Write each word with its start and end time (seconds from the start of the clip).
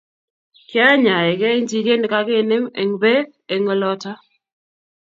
Kiayanyegei 0.69 1.57
injiret 1.59 1.99
ne 1.99 2.07
kakenem 2.13 2.65
eng' 2.81 2.97
pek 3.01 3.25
eng' 3.53 3.67
oloto. 3.73 4.13